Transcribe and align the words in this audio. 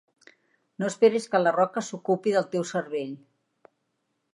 No 0.83 0.87
esperis 0.91 1.29
que 1.35 1.43
"La 1.43 1.55
Roca" 1.57 1.85
s'ocupi 1.91 2.37
del 2.39 2.51
teu 2.57 2.69
cervell. 2.75 3.17